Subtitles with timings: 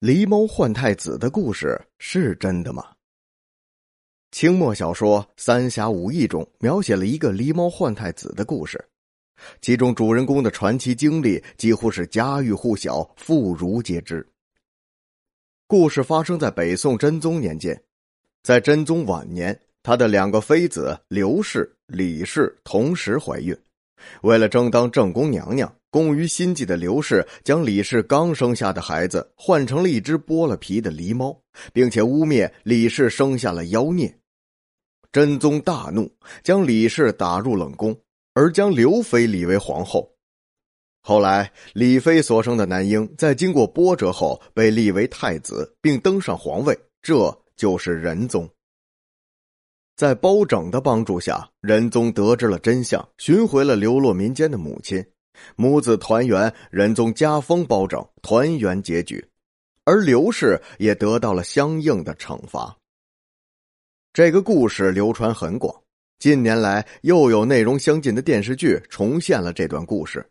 [0.00, 2.84] 狸猫换太子的故事是真的吗？
[4.30, 8.84] 清末小说《三侠五义》中描写了一个狸猫换太子的故事，
[9.62, 14.28] 其中主人公的传奇经历几乎是家喻户晓、妇孺皆知。
[15.66, 17.82] 故事发生在北宋真宗年间，
[18.42, 23.58] 在真宗晚年，他的两个妃子刘氏、李氏同时怀孕，
[24.22, 25.72] 为了争当正宫娘娘。
[25.88, 31.40] 工于心计的刘氏将李氏刚生下的孩子换成了一只剥了皮的狸猫，
[31.72, 34.14] 并且污蔑李氏生下了妖孽。
[35.10, 36.10] 真宗大怒，
[36.42, 37.98] 将李氏打入冷宫，
[38.34, 40.12] 而将刘妃立为皇后。
[41.00, 48.46] 后来，李妃所生的男婴在经过波折后被立为太子，并登上皇位，这就是仁宗。
[49.96, 55.02] 在包拯的帮助下，仁宗得知了真相，寻回了流落民间的母亲。
[55.56, 59.26] 母子团圆，仁宗加封包拯，团圆结局，
[59.84, 62.76] 而刘氏也得到了相应的惩罚。
[64.12, 65.74] 这个故事流传很广，
[66.18, 70.26] 近年来又有内容相近的电视剧重现了这段故事。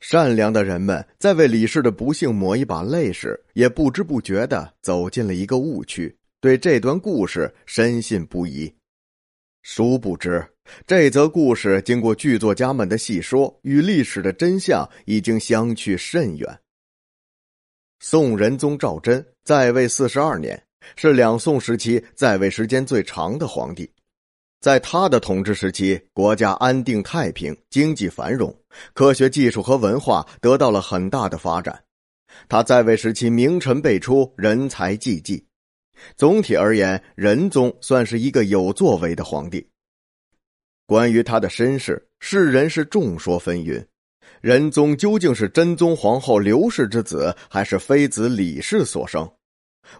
[0.00, 8.72] 善良的人们在为李氏的不幸抹一把泪时，也不知不觉的走进了一个误区，对这段故事深信不疑。
[9.70, 10.42] 殊不知。
[10.86, 16.58] 这则故事经过剧作家们的细说，与历史的真相已经相去甚远。
[18.00, 20.60] 宋仁宗赵祯在位四十二年，
[20.96, 23.88] 是两宋时期在位时间最长的皇帝。
[24.58, 28.58] 在他的统治时期，国家安定太平，经济繁荣，
[28.94, 31.78] 科学技术和文化得到了很大的发展。
[32.48, 35.44] 他在位时期，名臣辈出，人才济济。
[36.16, 39.66] 总体而言，仁宗算是一个有作为的皇帝。
[40.86, 43.84] 关于他的身世，世人是众说纷纭。
[44.40, 49.28] 仁宗究竟是真宗皇后刘氏之子，还是妃子李氏所生？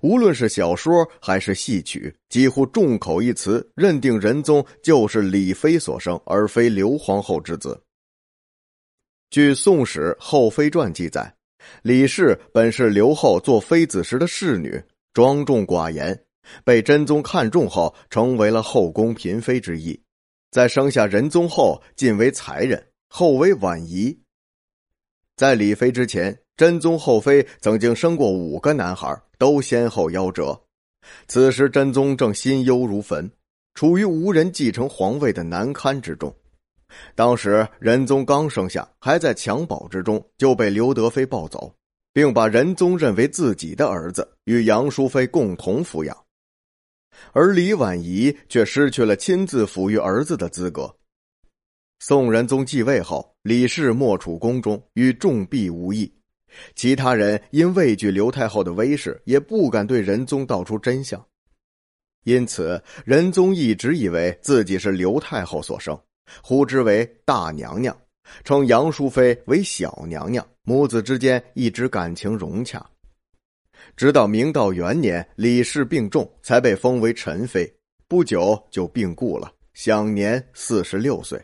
[0.00, 7.80] 无论是小说还是戏曲，几乎众口一词，认定仁宗就是李妃所生，而非刘皇后之子。
[9.30, 11.32] 据《宋史·后妃传》记载，
[11.82, 14.80] 李氏本是刘后做妃子时的侍女，
[15.16, 16.26] 庄重寡言，
[16.62, 19.98] 被真宗看中后，成为了后宫嫔妃之一。
[20.50, 24.14] 在生下仁宗后，晋为才人，后为婉仪。
[25.34, 30.60] 在李妃之前，真宗后妃曾经生过五个男孩，都先后夭折。
[31.28, 33.30] 此时，真宗正心忧如焚，
[33.72, 36.30] 处于无人继承皇位的难堪之中。
[37.14, 41.72] 当时，仁宗刚生下，还在襁褓之中，就被刘德妃抱走，
[42.16, 46.16] 并把仁宗认为自己的儿子，与杨淑妃共同抚养。
[47.32, 50.90] 而李婉仪却失去了亲自抚育儿子的资格。
[51.98, 56.10] 宋仁宗继位后，李氏莫处宫中，与众婢无异。
[56.74, 61.22] 其他人因畏惧刘太后的威势，也不敢对仁宗道出真相。
[62.24, 65.94] 因此，仁宗一直以为自己是刘太后所生，
[66.42, 67.94] 呼之为大娘娘，
[68.44, 72.84] 称杨淑妃为小娘娘，母子之间一直感情融洽。
[73.96, 77.72] 直到明道元年，李氏病重，才被封为陈妃。
[78.08, 81.40] 不久就病故了，享年四十六岁。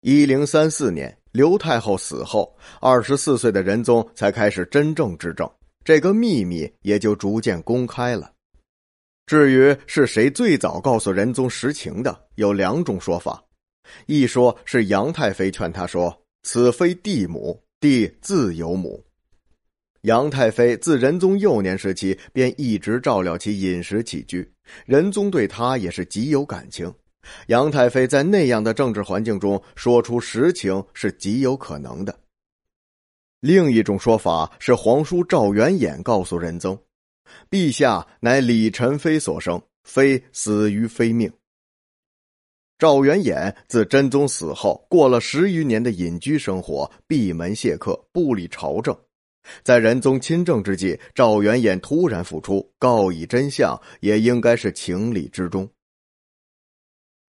[0.00, 5.50] 一零三四年，刘太后死后，二十四岁的仁宗才开始真正执政，
[5.84, 8.32] 这个秘密也就逐渐公开了。
[9.26, 13.42] 至于是谁最早告诉仁宗实情的，有两种说法：
[14.06, 19.04] 一说是杨太妃劝他说：“此非帝母，帝自有母。”
[20.02, 24.50] 杨太妃自仁宗幼年时期便一直照料其饮食起居，
[24.86, 26.92] 仁宗对她也是极有感情。
[27.48, 32.18] 杨太妃在那样的政治环境中说出实情是极有可能的。
[33.40, 36.78] 另一种说法是，皇叔赵元衍告诉仁宗
[37.50, 41.30] ：“陛下乃李宸妃所生，非死于非命。”
[42.80, 48.96] 赵元衍自真宗死后过了十余年的隐居生活，闭门谢客，不理朝政。
[49.62, 55.68] 在仁宗亲政之际，赵元衍突然复出，告以真相，也应该是情理之中。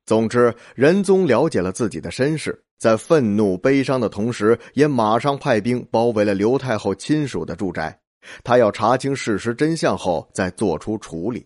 [0.06, 8.00] 总之，仁宗了解了自己的身世，在愤怒悲伤的同时，也马上派兵包围了刘太后亲属的住宅。
[8.42, 11.46] 他要查清事实真相后再做出处理。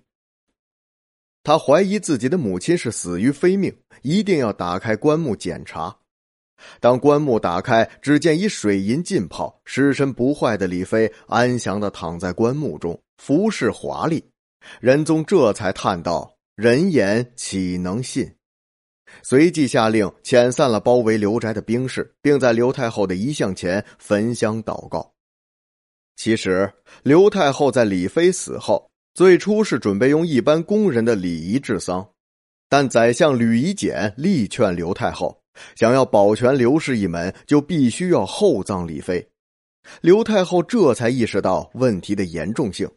[1.46, 5.96] 他怀疑自己的母亲是死于非命，一定要打开棺木检查。
[6.80, 14.24] 当棺木打开，只见以水银浸泡、尸身不坏的李妃安详的躺在棺木中，服饰华丽。
[14.80, 18.34] 仁宗这才叹道：“人言岂能信？”
[19.22, 25.14] 随即下令遣散了包围刘宅的兵士，并在刘太后的遗像前焚香祷告。
[26.16, 32.06] 其实，刘太后在李妃死后，最初是准备用一般宫人的礼仪治丧，
[32.68, 35.42] 但宰相吕夷简力劝刘太后，
[35.74, 39.26] 想要保全刘氏一门，就必须要厚葬李妃。
[40.02, 42.92] 刘太后这才意识到问题的严重性，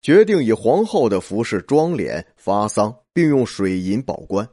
[0.00, 4.48] 决定以皇后的服饰装殓发丧，并用水银保棺。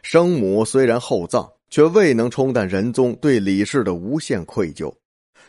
[0.00, 4.90] 生母虽然厚葬，却未能冲淡仁宗对李氏的无限愧疚。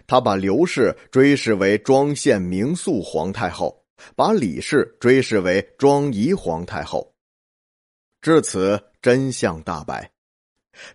[0.06, 3.85] 他把刘氏追谥为庄献明肃皇太后，
[4.16, 7.14] 把李氏追谥为庄仪皇太后。
[8.22, 10.12] 至此，真相大白。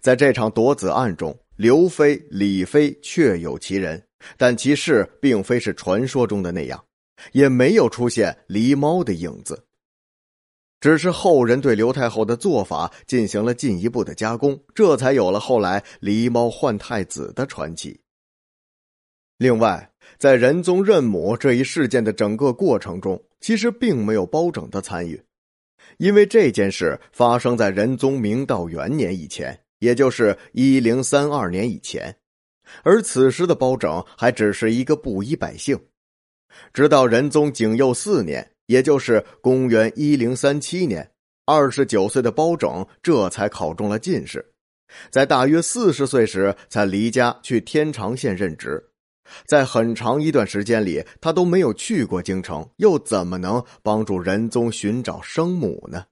[0.01, 4.03] 在这场夺子案中，刘妃、李妃确有其人。
[4.37, 6.85] 但其事并非是传说中的那样，
[7.33, 9.65] 也没有出现狸猫的影子。
[10.79, 17.99] 只是后人对刘太后的做法进行了进一步的加工，这才有了后来狸猫换太子的传奇。
[19.39, 25.21] 另外，在仁宗认母这一事件的整个过程中，其实并没有包拯的参与，
[25.99, 32.15] 因为这件事发生在仁宗明道元年以前，也就是一零三二年以前。
[32.83, 35.79] 而此时的包拯还只是一个布衣百姓，
[36.73, 41.11] 直到仁宗景佑四年，也就是公元一零三七年，
[41.47, 44.45] 二十九岁的包拯这才考中了进士，
[45.11, 48.90] 在大约四十岁时才离家去天长县任职，
[49.47, 56.05] 在很长一段时间里，他都没有去过京城，又怎么能帮助仁宗寻找生母呢？